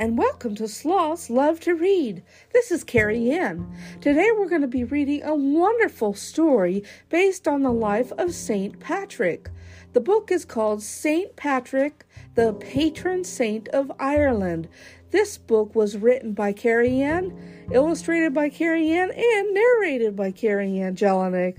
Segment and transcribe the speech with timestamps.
[0.00, 2.22] and welcome to Sloths Love to Read.
[2.54, 3.70] This is KeriAnne.
[4.00, 8.80] Today we're going to be reading a wonderful story based on the life of Saint
[8.80, 9.50] Patrick.
[9.92, 14.70] The book is called Saint Patrick, the patron saint of Ireland.
[15.10, 21.58] This book was written by KeriAnne, illustrated by KeriAnne, and narrated by KeriAnne Jelinek.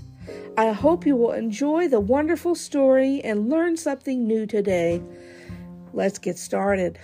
[0.57, 5.03] I hope you will enjoy the wonderful story and learn something new today.
[5.93, 6.97] Let's get started.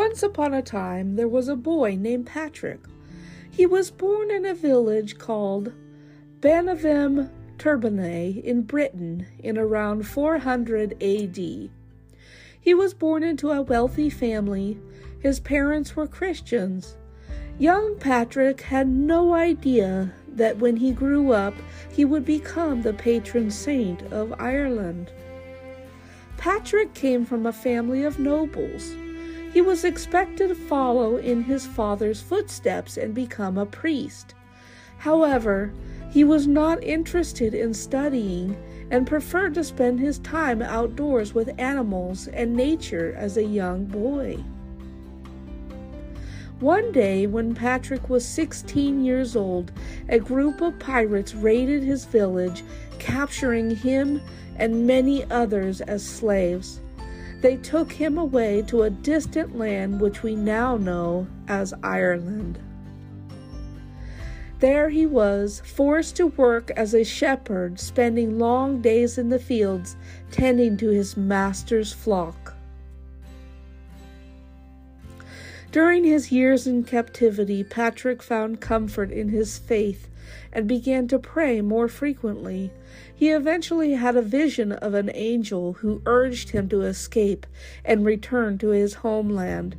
[0.00, 2.80] Once upon a time, there was a boy named Patrick.
[3.50, 5.74] He was born in a village called
[6.40, 11.36] Bannavem Taburniae in Britain in around 400 AD.
[11.36, 14.80] He was born into a wealthy family.
[15.18, 16.96] His parents were Christians.
[17.58, 21.54] Young Patrick had no idea that when he grew up,
[21.92, 25.12] he would become the patron saint of Ireland.
[26.38, 28.94] Patrick came from a family of nobles.
[29.52, 34.34] He was expected to follow in his father's footsteps and become a priest.
[34.98, 35.72] However,
[36.10, 38.56] he was not interested in studying
[38.90, 44.38] and preferred to spend his time outdoors with animals and nature as a young boy.
[46.60, 49.72] One day, when Patrick was 16 years old,
[50.08, 52.62] a group of pirates raided his village,
[52.98, 54.20] capturing him
[54.56, 56.80] and many others as slaves.
[57.40, 62.58] They took him away to a distant land which we now know as Ireland.
[64.58, 69.96] There he was, forced to work as a shepherd, spending long days in the fields
[70.30, 72.56] tending to his master's flock.
[75.72, 80.08] During his years in captivity, Patrick found comfort in his faith
[80.52, 82.72] and began to pray more frequently.
[83.14, 87.46] He eventually had a vision of an angel who urged him to escape
[87.84, 89.76] and return to his homeland.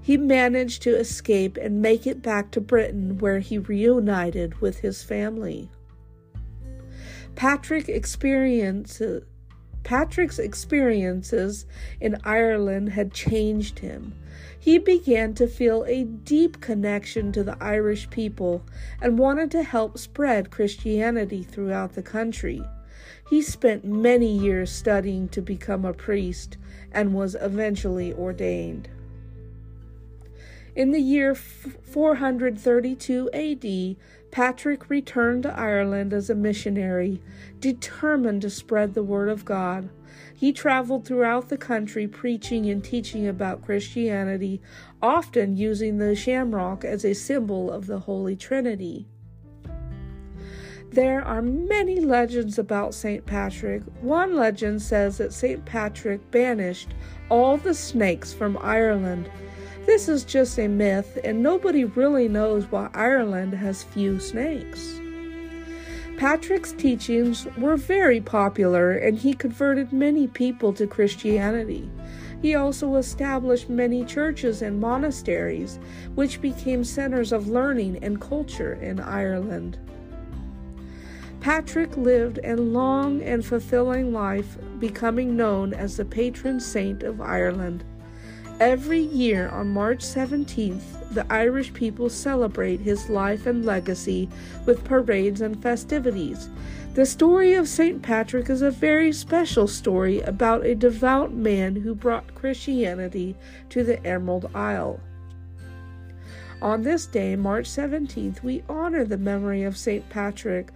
[0.00, 5.02] He managed to escape and make it back to Britain, where he reunited with his
[5.02, 5.68] family.
[7.34, 9.24] Patrick experiences
[9.86, 11.64] Patrick's experiences
[12.00, 14.14] in Ireland had changed him.
[14.58, 18.64] He began to feel a deep connection to the Irish people
[19.00, 22.64] and wanted to help spread Christianity throughout the country.
[23.30, 26.56] He spent many years studying to become a priest
[26.90, 28.88] and was eventually ordained.
[30.76, 33.96] In the year 432 AD,
[34.30, 37.22] Patrick returned to Ireland as a missionary,
[37.60, 39.88] determined to spread the word of God.
[40.34, 44.60] He traveled throughout the country preaching and teaching about Christianity,
[45.00, 49.08] often using the shamrock as a symbol of the Holy Trinity.
[50.90, 53.24] There are many legends about St.
[53.24, 53.82] Patrick.
[54.02, 55.64] One legend says that St.
[55.64, 56.90] Patrick banished
[57.30, 59.30] all the snakes from Ireland
[59.86, 65.00] this is just a myth, and nobody really knows why Ireland has few snakes.
[66.16, 71.90] Patrick's teachings were very popular, and he converted many people to Christianity.
[72.42, 75.78] He also established many churches and monasteries,
[76.14, 79.78] which became centers of learning and culture in Ireland.
[81.40, 87.84] Patrick lived a long and fulfilling life, becoming known as the patron saint of Ireland.
[88.60, 94.30] Every year on March 17th, the Irish people celebrate his life and legacy
[94.64, 96.48] with parades and festivities.
[96.94, 98.00] The story of St.
[98.00, 103.36] Patrick is a very special story about a devout man who brought Christianity
[103.68, 105.00] to the Emerald Isle.
[106.62, 110.08] On this day, March 17th, we honor the memory of St.
[110.08, 110.72] Patrick.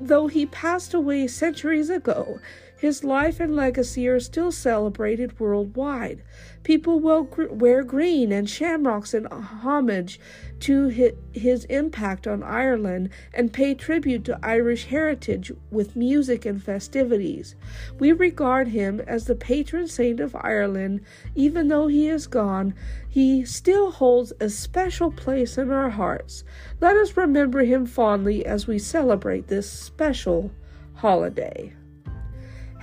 [0.00, 2.40] Though he passed away centuries ago,
[2.76, 6.22] his life and legacy are still celebrated worldwide.
[6.62, 10.18] People will wear green and shamrocks in homage
[10.60, 10.88] to
[11.32, 17.54] his impact on Ireland and pay tribute to Irish heritage with music and festivities.
[17.98, 21.02] We regard him as the patron saint of Ireland.
[21.34, 22.74] Even though he is gone,
[23.08, 26.44] he still holds a special place in our hearts.
[26.80, 30.50] Let us remember him fondly as we celebrate this special
[30.94, 31.74] holiday.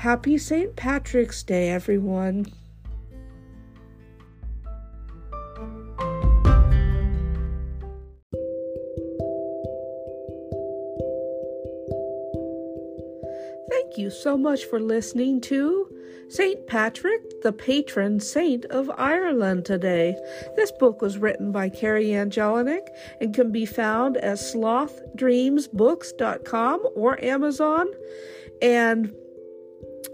[0.02, 0.76] Happy St.
[0.76, 2.46] Patrick's Day, everyone.
[13.70, 15.88] Thank you so much for listening to
[16.30, 16.66] St.
[16.66, 20.16] Patrick, the patron saint of Ireland today.
[20.56, 22.88] This book was written by KeriAnne Jelinek
[23.20, 27.88] and can be found at slothdreamsbooks.com or Amazon.
[28.64, 29.14] And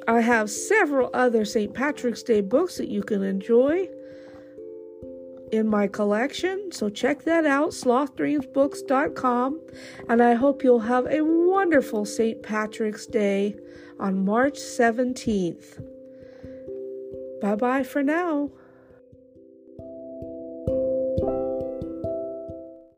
[0.08, 1.74] I have several other St.
[1.74, 3.90] Patrick's Day books that you can enjoy
[5.52, 6.72] in my collection.
[6.72, 9.62] So check that out, slothdreamsbooks.com.
[10.10, 12.42] And I hope you'll have a wonderful St.
[12.42, 13.56] Patrick's Day
[14.00, 15.84] on March 17th.
[17.42, 18.52] Bye bye for now.